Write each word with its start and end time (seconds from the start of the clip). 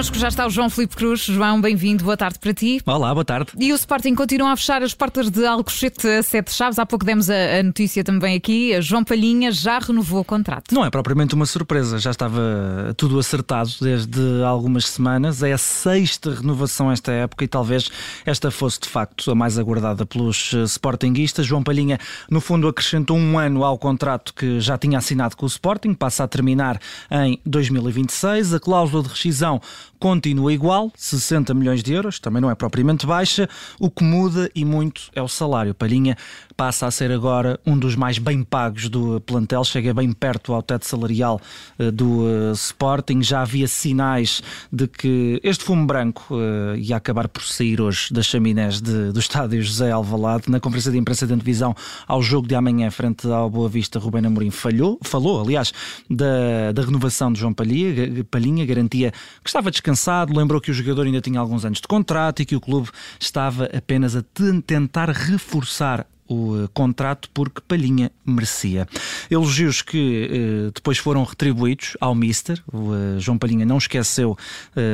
Connosco 0.00 0.18
já 0.18 0.28
está 0.28 0.46
o 0.46 0.48
João 0.48 0.70
Filipe 0.70 0.96
Cruz. 0.96 1.20
João, 1.20 1.60
bem-vindo, 1.60 2.04
boa 2.04 2.16
tarde 2.16 2.38
para 2.38 2.54
ti. 2.54 2.80
Olá, 2.86 3.12
boa 3.12 3.22
tarde. 3.22 3.52
E 3.58 3.70
o 3.70 3.76
Sporting 3.76 4.14
continua 4.14 4.52
a 4.52 4.56
fechar 4.56 4.82
as 4.82 4.94
portas 4.94 5.28
de 5.28 5.44
Alcochete 5.44 6.08
a 6.08 6.22
sete 6.22 6.54
chaves. 6.54 6.78
Há 6.78 6.86
pouco 6.86 7.04
demos 7.04 7.28
a, 7.28 7.58
a 7.58 7.62
notícia 7.62 8.02
também 8.02 8.34
aqui. 8.34 8.74
A 8.74 8.80
João 8.80 9.04
Palhinha 9.04 9.52
já 9.52 9.78
renovou 9.78 10.20
o 10.20 10.24
contrato. 10.24 10.74
Não 10.74 10.82
é 10.86 10.88
propriamente 10.88 11.34
uma 11.34 11.44
surpresa, 11.44 11.98
já 11.98 12.12
estava 12.12 12.40
tudo 12.96 13.18
acertado 13.18 13.68
desde 13.78 14.42
algumas 14.42 14.86
semanas. 14.86 15.42
É 15.42 15.52
a 15.52 15.58
sexta 15.58 16.32
renovação 16.32 16.90
esta 16.90 17.12
época 17.12 17.44
e 17.44 17.48
talvez 17.48 17.90
esta 18.24 18.50
fosse 18.50 18.80
de 18.80 18.88
facto 18.88 19.30
a 19.30 19.34
mais 19.34 19.58
aguardada 19.58 20.06
pelos 20.06 20.54
eh, 20.54 20.62
Sportinguistas. 20.62 21.44
João 21.44 21.62
Palhinha, 21.62 21.98
no 22.30 22.40
fundo, 22.40 22.66
acrescentou 22.68 23.18
um 23.18 23.38
ano 23.38 23.62
ao 23.64 23.76
contrato 23.76 24.32
que 24.32 24.60
já 24.60 24.78
tinha 24.78 24.96
assinado 24.96 25.36
com 25.36 25.44
o 25.44 25.48
Sporting, 25.48 25.92
passa 25.92 26.24
a 26.24 26.28
terminar 26.28 26.80
em 27.10 27.38
2026. 27.44 28.54
A 28.54 28.60
cláusula 28.60 29.02
de 29.02 29.10
rescisão 29.10 29.60
continua 30.00 30.52
igual, 30.52 30.90
60 30.96 31.52
milhões 31.52 31.82
de 31.82 31.92
euros, 31.92 32.18
também 32.18 32.40
não 32.40 32.50
é 32.50 32.54
propriamente 32.54 33.06
baixa. 33.06 33.48
O 33.78 33.90
que 33.90 34.02
muda 34.02 34.50
e 34.54 34.64
muito 34.64 35.02
é 35.14 35.20
o 35.20 35.28
salário. 35.28 35.74
Palhinha 35.74 36.16
passa 36.56 36.86
a 36.86 36.90
ser 36.90 37.12
agora 37.12 37.60
um 37.66 37.78
dos 37.78 37.94
mais 37.94 38.18
bem 38.18 38.42
pagos 38.42 38.88
do 38.88 39.20
plantel, 39.20 39.62
chega 39.62 39.92
bem 39.92 40.10
perto 40.12 40.54
ao 40.54 40.62
teto 40.62 40.86
salarial 40.86 41.40
uh, 41.78 41.92
do 41.92 42.22
uh, 42.22 42.52
Sporting. 42.52 43.22
Já 43.22 43.42
havia 43.42 43.68
sinais 43.68 44.42
de 44.72 44.88
que 44.88 45.38
este 45.42 45.64
fumo 45.64 45.86
branco 45.86 46.34
uh, 46.34 46.74
ia 46.76 46.96
acabar 46.96 47.28
por 47.28 47.42
sair 47.42 47.80
hoje 47.80 48.12
das 48.12 48.26
chaminés 48.26 48.80
de, 48.80 49.12
do 49.12 49.20
estádio 49.20 49.62
José 49.62 49.90
Alvalade. 49.90 50.50
Na 50.50 50.60
conferência 50.60 50.90
de 50.90 50.98
imprensa 50.98 51.26
de 51.26 51.34
antevisão 51.34 51.74
ao 52.06 52.22
jogo 52.22 52.48
de 52.48 52.54
amanhã, 52.54 52.90
frente 52.90 53.26
ao 53.26 53.50
Boa 53.50 53.68
Vista, 53.68 53.98
Rubén 53.98 54.26
Amorim 54.26 54.50
falhou, 54.50 54.98
falou, 55.02 55.42
aliás, 55.42 55.72
da, 56.08 56.72
da 56.72 56.82
renovação 56.82 57.32
de 57.32 57.40
João 57.40 57.52
Palhinha, 57.52 58.24
Palhinha, 58.30 58.64
garantia 58.64 59.12
que 59.42 59.48
estava 59.48 59.70
descansado, 59.70 59.89
lembrou 60.34 60.60
que 60.60 60.70
o 60.70 60.74
jogador 60.74 61.06
ainda 61.06 61.20
tinha 61.20 61.40
alguns 61.40 61.64
anos 61.64 61.80
de 61.80 61.88
contrato 61.88 62.42
e 62.42 62.46
que 62.46 62.56
o 62.56 62.60
clube 62.60 62.90
estava 63.18 63.66
apenas 63.66 64.16
a 64.16 64.22
tentar 64.66 65.10
reforçar 65.10 66.06
o 66.30 66.64
eh, 66.64 66.68
contrato 66.72 67.28
porque 67.34 67.60
Palhinha 67.60 68.12
merecia. 68.24 68.86
Elogios 69.28 69.82
que 69.82 70.28
eh, 70.30 70.70
depois 70.72 70.96
foram 70.96 71.24
retribuídos 71.24 71.96
ao 72.00 72.14
Mister. 72.14 72.62
O 72.72 72.94
eh, 72.94 73.18
João 73.18 73.36
Palhinha 73.36 73.66
não 73.66 73.78
esqueceu 73.78 74.36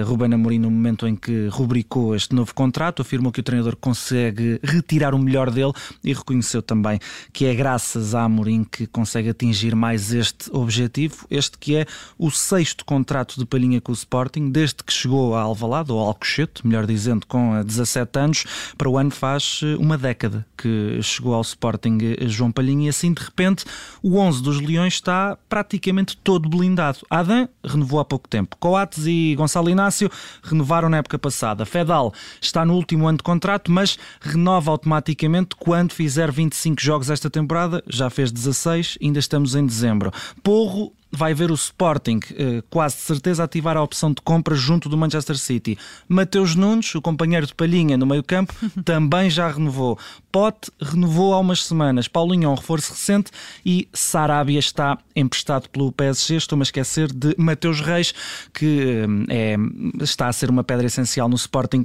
Ruben 0.06 0.32
Amorim 0.32 0.58
no 0.58 0.70
momento 0.70 1.06
em 1.06 1.14
que 1.14 1.48
rubricou 1.48 2.14
este 2.14 2.34
novo 2.34 2.54
contrato, 2.54 3.02
afirmou 3.02 3.30
que 3.30 3.40
o 3.40 3.42
treinador 3.42 3.76
consegue 3.76 4.58
retirar 4.62 5.14
o 5.14 5.18
melhor 5.18 5.50
dele 5.50 5.72
e 6.02 6.12
reconheceu 6.12 6.62
também 6.62 6.98
que 7.32 7.44
é 7.44 7.54
graças 7.54 8.14
a 8.14 8.22
Amorim 8.22 8.64
que 8.64 8.86
consegue 8.86 9.28
atingir 9.28 9.74
mais 9.74 10.12
este 10.12 10.50
objetivo, 10.50 11.26
este 11.30 11.58
que 11.58 11.76
é 11.76 11.86
o 12.18 12.30
sexto 12.30 12.84
contrato 12.84 13.38
de 13.38 13.44
Palhinha 13.44 13.80
com 13.80 13.92
o 13.92 13.94
Sporting, 13.94 14.50
desde 14.50 14.76
que 14.76 14.92
chegou 14.92 15.34
a 15.34 15.42
Alvalade, 15.42 15.92
ou 15.92 15.98
Alcochete, 15.98 16.66
melhor 16.66 16.86
dizendo, 16.86 17.26
com 17.26 17.62
17 17.62 18.18
anos, 18.18 18.44
para 18.78 18.88
o 18.88 18.96
ano 18.96 19.10
faz 19.10 19.60
uma 19.78 19.98
década 19.98 20.46
que 20.56 21.00
chegou 21.02 21.25
ao 21.34 21.40
Sporting 21.42 21.98
eh, 22.02 22.28
João 22.28 22.50
Palhinha 22.50 22.86
e 22.86 22.88
assim 22.88 23.12
de 23.12 23.22
repente 23.22 23.64
o 24.02 24.16
11 24.18 24.42
dos 24.42 24.60
Leões 24.60 24.94
está 24.94 25.36
praticamente 25.48 26.16
todo 26.16 26.48
blindado. 26.48 26.98
Adam 27.10 27.48
renovou 27.64 28.00
há 28.00 28.04
pouco 28.04 28.28
tempo. 28.28 28.56
Coates 28.58 29.06
e 29.06 29.34
Gonçalo 29.36 29.70
Inácio 29.70 30.10
renovaram 30.42 30.88
na 30.88 30.98
época 30.98 31.18
passada. 31.18 31.64
Fedal 31.64 32.12
está 32.40 32.64
no 32.64 32.74
último 32.74 33.06
ano 33.06 33.18
de 33.18 33.24
contrato, 33.24 33.70
mas 33.70 33.98
renova 34.20 34.70
automaticamente 34.70 35.56
quando 35.56 35.92
fizer 35.92 36.30
25 36.30 36.80
jogos 36.80 37.10
esta 37.10 37.30
temporada. 37.30 37.82
Já 37.88 38.10
fez 38.10 38.30
16, 38.32 38.98
ainda 39.02 39.18
estamos 39.18 39.54
em 39.54 39.64
dezembro. 39.64 40.12
Porro 40.42 40.92
vai 41.10 41.32
ver 41.34 41.50
o 41.50 41.54
Sporting, 41.54 42.20
eh, 42.36 42.62
quase 42.68 42.96
de 42.96 43.02
certeza, 43.02 43.44
ativar 43.44 43.76
a 43.76 43.82
opção 43.82 44.12
de 44.12 44.20
compra 44.22 44.54
junto 44.54 44.88
do 44.88 44.96
Manchester 44.96 45.36
City. 45.36 45.78
Mateus 46.08 46.54
Nunes, 46.54 46.94
o 46.94 47.02
companheiro 47.02 47.46
de 47.46 47.54
Palhinha 47.54 47.96
no 47.96 48.06
meio-campo, 48.06 48.54
também 48.84 49.30
já 49.30 49.48
renovou. 49.48 49.98
Pote 50.30 50.70
renovou 50.80 51.32
há 51.32 51.38
umas 51.38 51.64
semanas. 51.64 52.08
Paulinho 52.08 52.46
é 52.46 52.48
um 52.48 52.54
reforço 52.54 52.92
recente 52.92 53.30
e 53.64 53.88
Sarabia 53.92 54.58
está 54.58 54.98
emprestado 55.14 55.68
pelo 55.70 55.92
PSG. 55.92 56.36
Estou-me 56.36 56.62
a 56.62 56.64
esquecer 56.64 57.12
de 57.12 57.34
Mateus 57.38 57.80
Reis, 57.80 58.12
que 58.52 59.04
eh, 59.28 59.54
é, 59.54 59.56
está 60.02 60.28
a 60.28 60.32
ser 60.32 60.50
uma 60.50 60.64
pedra 60.64 60.86
essencial 60.86 61.28
no 61.28 61.36
Sporting 61.36 61.84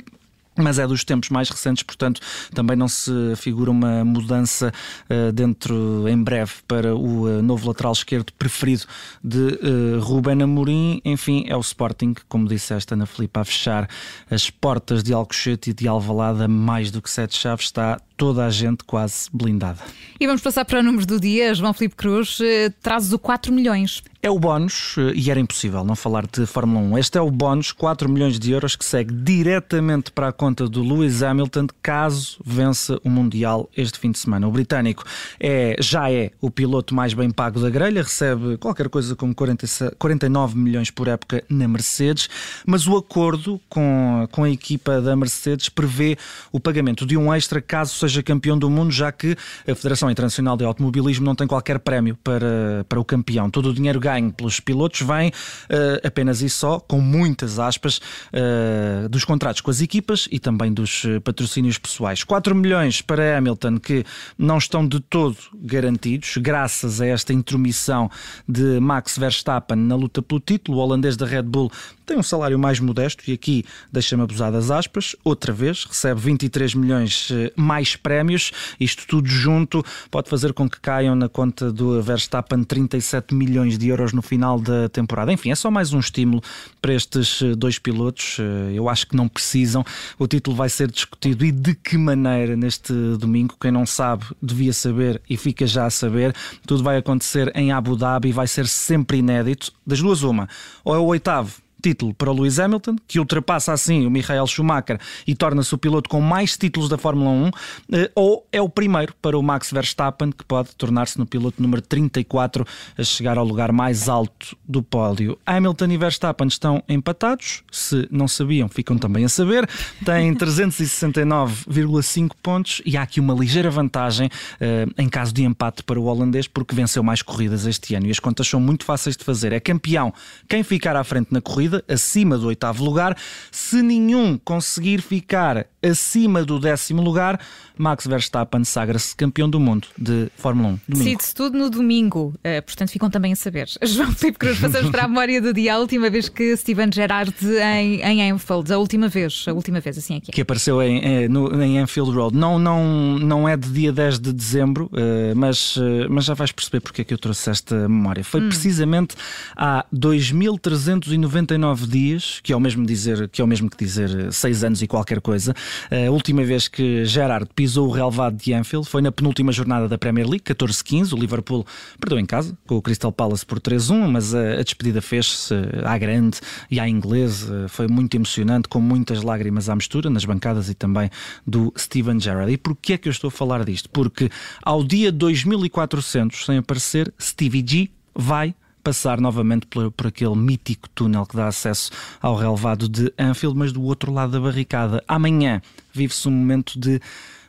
mas 0.57 0.79
é 0.79 0.85
dos 0.85 1.03
tempos 1.03 1.29
mais 1.29 1.49
recentes, 1.49 1.83
portanto, 1.83 2.19
também 2.53 2.75
não 2.75 2.87
se 2.87 3.11
figura 3.37 3.71
uma 3.71 4.03
mudança 4.03 4.71
uh, 5.09 5.31
dentro 5.31 6.07
em 6.07 6.21
breve 6.21 6.53
para 6.67 6.93
o 6.95 7.27
uh, 7.27 7.41
novo 7.41 7.67
lateral 7.67 7.93
esquerdo 7.93 8.33
preferido 8.33 8.83
de 9.23 9.37
uh, 9.39 9.99
Ruben 10.01 10.41
Amorim. 10.43 11.01
Enfim, 11.05 11.45
é 11.47 11.55
o 11.55 11.61
Sporting, 11.61 12.13
como 12.27 12.47
disseste, 12.47 12.93
Ana 12.93 13.05
Filipe, 13.05 13.39
a 13.39 13.45
fechar 13.45 13.89
as 14.29 14.49
portas 14.49 15.03
de 15.03 15.13
Alcochete 15.13 15.69
e 15.69 15.73
de 15.73 15.87
Alvalade 15.87 16.43
a 16.43 16.47
mais 16.47 16.91
do 16.91 17.01
que 17.01 17.09
sete 17.09 17.35
chaves. 17.37 17.65
Está 17.65 17.99
toda 18.21 18.45
a 18.45 18.51
gente 18.51 18.83
quase 18.83 19.27
blindada. 19.33 19.79
E 20.19 20.27
vamos 20.27 20.43
passar 20.43 20.63
para 20.63 20.83
números 20.83 21.07
do 21.07 21.19
dia. 21.19 21.55
João 21.55 21.73
Filipe 21.73 21.95
Cruz, 21.95 22.37
trazes 22.79 23.11
o 23.11 23.17
4 23.17 23.51
milhões. 23.51 24.03
É 24.23 24.29
o 24.29 24.37
bónus, 24.37 24.93
eh, 24.99 25.13
e 25.15 25.31
era 25.31 25.39
impossível 25.39 25.83
não 25.83 25.95
falar 25.95 26.27
de 26.27 26.45
Fórmula 26.45 26.79
1. 26.93 26.97
Este 26.99 27.17
é 27.17 27.21
o 27.21 27.31
bónus, 27.31 27.71
4 27.71 28.07
milhões 28.07 28.37
de 28.37 28.51
euros, 28.51 28.75
que 28.75 28.85
segue 28.85 29.11
diretamente 29.11 30.11
para 30.11 30.27
a 30.27 30.31
conta 30.31 30.69
do 30.69 30.83
Lewis 30.83 31.23
Hamilton, 31.23 31.65
caso 31.81 32.37
vença 32.45 33.01
o 33.03 33.09
Mundial 33.09 33.67
este 33.75 33.97
fim 33.97 34.11
de 34.11 34.19
semana. 34.19 34.47
O 34.47 34.51
britânico 34.51 35.03
é, 35.39 35.75
já 35.79 36.11
é 36.11 36.29
o 36.39 36.51
piloto 36.51 36.93
mais 36.93 37.15
bem 37.15 37.31
pago 37.31 37.59
da 37.59 37.71
grelha, 37.71 38.03
recebe 38.03 38.57
qualquer 38.57 38.89
coisa 38.89 39.15
como 39.15 39.33
40, 39.33 39.95
49 39.97 40.55
milhões 40.55 40.91
por 40.91 41.07
época 41.07 41.43
na 41.49 41.67
Mercedes, 41.67 42.29
mas 42.63 42.85
o 42.85 42.95
acordo 42.95 43.59
com, 43.67 44.27
com 44.31 44.43
a 44.43 44.49
equipa 44.51 45.01
da 45.01 45.15
Mercedes 45.15 45.67
prevê 45.67 46.15
o 46.51 46.59
pagamento 46.59 47.07
de 47.07 47.17
um 47.17 47.33
extra 47.33 47.59
caso 47.59 47.95
seja 47.95 48.10
campeão 48.23 48.57
do 48.57 48.69
mundo, 48.69 48.91
já 48.91 49.11
que 49.11 49.35
a 49.67 49.75
Federação 49.75 50.09
Internacional 50.09 50.57
de 50.57 50.63
Automobilismo 50.63 51.25
não 51.25 51.35
tem 51.35 51.47
qualquer 51.47 51.79
prémio 51.79 52.17
para, 52.23 52.85
para 52.87 52.99
o 52.99 53.05
campeão. 53.05 53.49
Todo 53.49 53.69
o 53.69 53.73
dinheiro 53.73 53.99
ganho 53.99 54.31
pelos 54.31 54.59
pilotos 54.59 55.01
vem 55.01 55.29
uh, 55.29 56.05
apenas 56.05 56.41
e 56.41 56.49
só, 56.49 56.79
com 56.79 56.99
muitas 56.99 57.59
aspas, 57.59 57.97
uh, 57.97 59.09
dos 59.09 59.23
contratos 59.23 59.61
com 59.61 59.71
as 59.71 59.81
equipas 59.81 60.27
e 60.31 60.39
também 60.39 60.73
dos 60.73 61.03
eh, 61.05 61.19
patrocínios 61.19 61.77
pessoais. 61.77 62.23
4 62.23 62.55
milhões 62.55 63.01
para 63.01 63.37
Hamilton 63.37 63.77
que 63.77 64.03
não 64.37 64.57
estão 64.57 64.87
de 64.87 64.99
todo 64.99 65.37
garantidos, 65.55 66.37
graças 66.37 67.01
a 67.01 67.07
esta 67.07 67.33
intromissão 67.33 68.09
de 68.47 68.79
Max 68.79 69.17
Verstappen 69.17 69.77
na 69.77 69.95
luta 69.95 70.21
pelo 70.21 70.39
título. 70.39 70.77
O 70.77 70.81
holandês 70.81 71.17
da 71.17 71.25
Red 71.25 71.43
Bull 71.43 71.71
tem 72.11 72.19
um 72.19 72.23
salário 72.23 72.59
mais 72.59 72.77
modesto 72.77 73.23
e 73.29 73.33
aqui 73.33 73.63
deixa-me 73.89 74.21
abusar 74.23 74.51
das 74.51 74.69
aspas, 74.69 75.15
outra 75.23 75.53
vez, 75.53 75.85
recebe 75.85 76.19
23 76.19 76.75
milhões 76.75 77.29
mais 77.55 77.95
prémios. 77.95 78.51
Isto 78.77 79.07
tudo 79.07 79.29
junto 79.29 79.81
pode 80.09 80.29
fazer 80.29 80.51
com 80.51 80.69
que 80.69 80.77
caiam 80.81 81.15
na 81.15 81.29
conta 81.29 81.71
do 81.71 82.01
Verstappen 82.01 82.65
37 82.65 83.33
milhões 83.33 83.77
de 83.77 83.87
euros 83.87 84.11
no 84.11 84.21
final 84.21 84.59
da 84.59 84.89
temporada. 84.89 85.31
Enfim, 85.31 85.51
é 85.51 85.55
só 85.55 85.71
mais 85.71 85.93
um 85.93 85.99
estímulo 85.99 86.41
para 86.81 86.93
estes 86.93 87.41
eh, 87.41 87.55
dois 87.55 87.79
pilotos. 87.79 88.37
Eh, 88.39 88.73
eu 88.73 88.89
acho 88.89 89.07
que 89.07 89.15
não 89.15 89.29
precisam. 89.29 89.85
O 90.19 90.27
título 90.27 90.57
vai 90.57 90.67
ser 90.67 90.91
discutido 90.91 91.45
e 91.45 91.51
de 91.51 91.73
que 91.73 91.97
maneira 91.97 92.57
neste 92.57 92.91
domingo. 93.17 93.55
Quem 93.57 93.71
não 93.71 93.85
sabe 93.85 94.25
devia 94.41 94.73
saber 94.73 95.21
e 95.29 95.37
fica 95.37 95.65
já 95.65 95.85
a 95.85 95.89
saber. 95.89 96.35
Tudo 96.67 96.83
vai 96.83 96.97
acontecer 96.97 97.49
em 97.55 97.71
Abu 97.71 97.95
Dhabi 97.95 98.33
vai 98.33 98.47
ser 98.47 98.67
sempre 98.67 99.19
inédito. 99.19 99.71
Das 99.87 100.01
duas, 100.01 100.23
uma. 100.23 100.49
Ou 100.83 100.93
é 100.93 100.99
o 100.99 101.05
oitavo 101.05 101.61
título 101.81 102.13
para 102.13 102.31
o 102.31 102.33
Lewis 102.33 102.59
Hamilton, 102.59 102.95
que 103.07 103.19
ultrapassa 103.19 103.73
assim 103.73 104.05
o 104.05 104.09
Michael 104.09 104.45
Schumacher 104.47 104.99
e 105.25 105.35
torna-se 105.35 105.73
o 105.73 105.77
piloto 105.77 106.09
com 106.09 106.21
mais 106.21 106.57
títulos 106.57 106.89
da 106.89 106.97
Fórmula 106.97 107.31
1, 107.31 107.51
eh, 107.93 108.11
ou 108.15 108.45
é 108.51 108.61
o 108.61 108.69
primeiro 108.69 109.13
para 109.21 109.37
o 109.37 109.41
Max 109.41 109.71
Verstappen, 109.71 110.31
que 110.31 110.43
pode 110.43 110.75
tornar-se 110.75 111.17
no 111.17 111.25
piloto 111.25 111.61
número 111.61 111.81
34 111.81 112.65
a 112.97 113.03
chegar 113.03 113.37
ao 113.37 113.45
lugar 113.45 113.71
mais 113.71 114.07
alto 114.07 114.55
do 114.67 114.83
pódio. 114.83 115.37
Hamilton 115.45 115.85
e 115.85 115.97
Verstappen 115.97 116.47
estão 116.47 116.83
empatados, 116.87 117.63
se 117.71 118.07
não 118.11 118.27
sabiam, 118.27 118.67
ficam 118.69 118.97
também 118.97 119.25
a 119.25 119.29
saber, 119.29 119.67
têm 120.05 120.33
369,5 120.35 122.31
pontos 122.41 122.81
e 122.85 122.97
há 122.97 123.01
aqui 123.01 123.19
uma 123.19 123.33
ligeira 123.33 123.69
vantagem 123.69 124.29
eh, 124.59 124.85
em 124.97 125.09
caso 125.09 125.33
de 125.33 125.43
empate 125.43 125.83
para 125.83 125.99
o 125.99 126.05
holandês, 126.05 126.47
porque 126.47 126.75
venceu 126.75 127.03
mais 127.03 127.21
corridas 127.21 127.65
este 127.65 127.95
ano 127.95 128.07
e 128.07 128.11
as 128.11 128.19
contas 128.19 128.47
são 128.47 128.59
muito 128.59 128.85
fáceis 128.85 129.15
de 129.15 129.23
fazer. 129.23 129.53
É 129.53 129.59
campeão 129.59 130.13
quem 130.47 130.63
ficar 130.63 130.95
à 130.95 131.03
frente 131.03 131.31
na 131.31 131.41
corrida 131.41 131.70
corrida, 131.71 131.83
acima 131.87 132.37
do 132.37 132.47
oitavo 132.47 132.83
lugar. 132.83 133.15
Se 133.49 133.81
nenhum 133.81 134.37
conseguir 134.37 135.01
ficar 135.01 135.65
acima 135.81 136.43
do 136.43 136.59
décimo 136.59 137.01
lugar, 137.01 137.39
Max 137.77 138.05
Verstappen 138.05 138.63
sagra-se 138.63 139.15
campeão 139.15 139.49
do 139.49 139.59
mundo 139.59 139.87
de 139.97 140.29
Fórmula 140.37 140.79
1. 140.87 140.93
Decide-se 140.93 141.33
tudo 141.33 141.57
no 141.57 141.69
domingo, 141.69 142.33
uh, 142.37 142.61
portanto 142.63 142.89
ficam 142.91 143.09
também 143.09 143.33
a 143.33 143.35
saber. 143.35 143.67
João 143.81 144.11
Filipe 144.11 144.37
Cruz, 144.37 144.59
passamos 144.59 144.91
para 144.91 145.05
a 145.05 145.07
memória 145.07 145.41
do 145.41 145.53
dia, 145.53 145.75
a 145.75 145.79
última 145.79 146.09
vez 146.09 146.29
que 146.29 146.55
Steven 146.55 146.91
Gerrard 146.93 147.33
em, 147.43 148.01
em 148.01 148.31
Anfield, 148.31 148.71
a 148.71 148.77
última 148.77 149.07
vez, 149.07 149.45
a 149.47 149.53
última 149.53 149.79
vez, 149.79 149.97
assim 149.97 150.17
aqui. 150.17 150.31
Que 150.31 150.41
apareceu 150.41 150.81
em, 150.81 150.99
em, 150.99 151.27
no, 151.27 151.61
em 151.63 151.79
Anfield 151.79 152.11
Road. 152.11 152.37
Não, 152.37 152.59
não, 152.59 153.17
não 153.17 153.49
é 153.49 153.57
de 153.57 153.69
dia 153.69 153.91
10 153.91 154.19
de 154.19 154.31
dezembro, 154.31 154.85
uh, 154.93 155.35
mas, 155.35 155.75
uh, 155.77 155.81
mas 156.09 156.25
já 156.25 156.35
vais 156.35 156.51
perceber 156.51 156.81
porque 156.81 157.01
é 157.01 157.03
que 157.03 157.13
eu 157.13 157.17
trouxe 157.17 157.49
esta 157.49 157.89
memória. 157.89 158.23
Foi 158.23 158.41
hum. 158.41 158.49
precisamente 158.49 159.15
há 159.55 159.85
2.399 159.93 161.60
99 161.61 161.87
dias, 161.87 162.39
que 162.43 162.51
é 162.51 162.55
o 162.55 162.59
mesmo 162.59 162.85
dizer 162.85 163.29
que 163.29 163.41
é 163.41 163.43
o 163.43 163.47
mesmo 163.47 163.69
que 163.69 163.77
dizer 163.77 164.33
6 164.33 164.63
anos 164.63 164.81
e 164.81 164.87
qualquer 164.87 165.21
coisa. 165.21 165.53
A 165.89 166.09
última 166.09 166.43
vez 166.43 166.67
que 166.67 167.05
Gerard 167.05 167.47
pisou 167.55 167.87
o 167.87 167.91
relevado 167.91 168.35
de 168.35 168.53
Anfield 168.53 168.87
foi 168.87 169.01
na 169.01 169.11
penúltima 169.11 169.51
jornada 169.51 169.87
da 169.87 169.97
Premier 169.97 170.27
League, 170.27 170.43
14-15. 170.43 171.13
O 171.13 171.17
Liverpool 171.17 171.65
perdeu 171.99 172.19
em 172.19 172.25
casa 172.25 172.57
com 172.67 172.75
o 172.75 172.81
Crystal 172.81 173.11
Palace 173.11 173.45
por 173.45 173.59
3-1, 173.59 174.07
mas 174.09 174.33
a, 174.33 174.59
a 174.59 174.63
despedida 174.63 175.01
fez-se 175.01 175.53
à 175.85 175.97
grande 175.97 176.39
e 176.69 176.79
à 176.79 176.89
inglesa. 176.89 177.67
Foi 177.69 177.87
muito 177.87 178.15
emocionante, 178.15 178.67
com 178.67 178.79
muitas 178.79 179.21
lágrimas 179.21 179.69
à 179.69 179.75
mistura 179.75 180.09
nas 180.09 180.25
bancadas 180.25 180.69
e 180.69 180.73
também 180.73 181.09
do 181.45 181.71
Steven 181.77 182.19
Gerrard. 182.19 182.51
E 182.51 182.57
porquê 182.57 182.93
é 182.93 182.97
que 182.97 183.07
eu 183.07 183.11
estou 183.11 183.27
a 183.27 183.31
falar 183.31 183.63
disto? 183.63 183.89
Porque 183.89 184.29
ao 184.63 184.83
dia 184.83 185.11
2400, 185.11 186.45
sem 186.45 186.57
aparecer, 186.57 187.13
Stevie 187.19 187.63
G 187.65 187.89
vai 188.15 188.55
passar 188.81 189.19
novamente 189.19 189.65
por, 189.67 189.91
por, 189.91 190.07
aquele 190.07 190.35
mítico 190.35 190.89
túnel 190.89 191.25
que 191.25 191.35
dá 191.35 191.47
acesso 191.47 191.91
ao 192.21 192.35
relevado 192.35 192.89
de 192.89 193.13
Anfield, 193.17 193.57
mas 193.57 193.71
do 193.71 193.81
outro 193.83 194.11
lado 194.11 194.31
da 194.31 194.39
barricada. 194.39 195.03
Amanhã 195.07 195.61
vive-se 195.93 196.27
um 196.27 196.31
momento 196.31 196.79
de, 196.79 196.99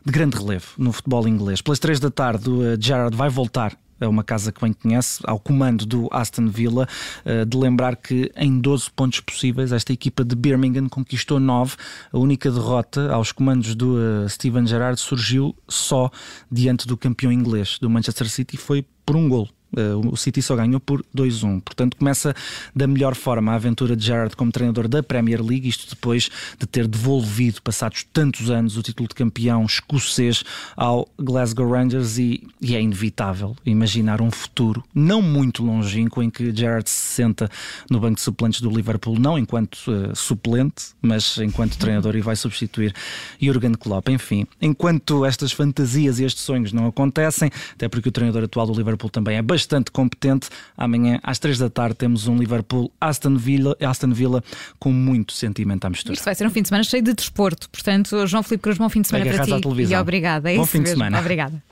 de, 0.04 0.12
grande 0.12 0.36
relevo 0.36 0.66
no 0.78 0.92
futebol 0.92 1.26
inglês. 1.26 1.60
Pelas 1.60 1.78
três 1.78 1.98
da 1.98 2.10
tarde, 2.10 2.48
o 2.48 2.60
uh, 2.60 2.80
Gerrard 2.80 3.16
vai 3.16 3.28
voltar 3.28 3.76
é 4.04 4.08
uma 4.08 4.24
casa 4.24 4.50
que 4.50 4.60
bem 4.60 4.72
conhece, 4.72 5.20
ao 5.24 5.38
comando 5.38 5.86
do 5.86 6.08
Aston 6.10 6.48
Villa, 6.48 6.88
uh, 7.24 7.46
de 7.46 7.56
lembrar 7.56 7.96
que 7.96 8.32
em 8.36 8.58
12 8.58 8.90
pontos 8.90 9.20
possíveis 9.20 9.70
esta 9.70 9.92
equipa 9.92 10.24
de 10.24 10.34
Birmingham 10.34 10.88
conquistou 10.88 11.38
9. 11.38 11.76
A 12.12 12.18
única 12.18 12.50
derrota 12.50 13.12
aos 13.12 13.30
comandos 13.30 13.74
do 13.74 13.94
uh, 13.94 14.28
Steven 14.28 14.66
Gerrard 14.66 15.00
surgiu 15.00 15.54
só 15.68 16.10
diante 16.50 16.86
do 16.86 16.96
campeão 16.96 17.30
inglês, 17.30 17.78
do 17.80 17.88
Manchester 17.88 18.28
City, 18.28 18.56
foi 18.56 18.84
por 19.06 19.16
um 19.16 19.28
gol. 19.28 19.48
Uh, 19.72 20.12
o 20.12 20.16
City 20.16 20.42
só 20.42 20.54
ganhou 20.54 20.78
por 20.78 21.04
2-1. 21.16 21.60
Portanto, 21.62 21.96
começa 21.96 22.34
da 22.74 22.86
melhor 22.86 23.14
forma 23.14 23.52
a 23.52 23.54
aventura 23.54 23.96
de 23.96 24.04
Gerrard 24.04 24.36
como 24.36 24.52
treinador 24.52 24.86
da 24.86 25.02
Premier 25.02 25.42
League, 25.42 25.68
isto 25.68 25.88
depois 25.88 26.30
de 26.58 26.66
ter 26.66 26.86
devolvido, 26.86 27.62
passados 27.62 28.04
tantos 28.12 28.50
anos, 28.50 28.76
o 28.76 28.82
título 28.82 29.08
de 29.08 29.14
campeão 29.14 29.64
escocês 29.64 30.44
ao 30.76 31.08
Glasgow 31.18 31.70
Rangers 31.70 32.18
e, 32.18 32.46
e 32.60 32.76
é 32.76 32.80
inevitável 32.80 33.56
imaginar 33.64 34.20
um 34.20 34.30
futuro 34.30 34.84
não 34.94 35.22
muito 35.22 35.64
longínquo 35.64 36.22
em 36.22 36.30
que 36.30 36.54
Gerrard 36.54 36.88
se 36.88 37.14
senta 37.14 37.50
no 37.90 37.98
banco 37.98 38.16
de 38.16 38.20
suplentes 38.20 38.60
do 38.60 38.70
Liverpool, 38.70 39.18
não 39.18 39.38
enquanto 39.38 39.76
uh, 39.88 40.14
suplente, 40.14 40.90
mas 41.00 41.38
enquanto 41.38 41.78
treinador 41.78 42.14
e 42.14 42.20
vai 42.20 42.36
substituir 42.36 42.94
Jurgen 43.40 43.74
Klopp. 43.74 44.08
Enfim, 44.10 44.46
enquanto 44.60 45.24
estas 45.24 45.50
fantasias 45.52 46.18
e 46.18 46.24
estes 46.24 46.42
sonhos 46.42 46.72
não 46.72 46.86
acontecem, 46.86 47.50
até 47.74 47.88
porque 47.88 48.08
o 48.08 48.12
treinador 48.12 48.44
atual 48.44 48.66
do 48.66 48.74
Liverpool 48.74 49.10
também 49.10 49.36
é 49.36 49.42
bastante 49.42 49.61
bastante 49.62 49.90
competente. 49.90 50.48
Amanhã, 50.76 51.20
às 51.22 51.38
três 51.38 51.58
da 51.58 51.70
tarde, 51.70 51.94
temos 51.94 52.26
um 52.26 52.36
Liverpool-Aston 52.36 53.36
Villa, 53.36 53.76
Aston 53.80 54.12
Villa 54.12 54.42
com 54.78 54.92
muito 54.92 55.32
sentimento 55.32 55.84
à 55.84 55.90
mistura. 55.90 56.14
Isto 56.14 56.24
vai 56.24 56.34
ser 56.34 56.46
um 56.46 56.50
fim 56.50 56.62
de 56.62 56.68
semana 56.68 56.84
cheio 56.84 57.02
de 57.02 57.14
desporto. 57.14 57.70
Portanto, 57.70 58.26
João 58.26 58.42
Filipe 58.42 58.62
Cruz, 58.62 58.78
bom 58.78 58.88
fim 58.88 59.02
de 59.02 59.08
semana 59.08 59.32
para 59.32 59.44
ti. 59.44 59.52
E 59.88 59.96
obrigada. 59.96 60.52
É 60.52 60.56
bom 60.56 60.66
fim 60.66 60.82
de 60.82 60.90
semana. 60.90 61.18
Obrigada. 61.20 61.62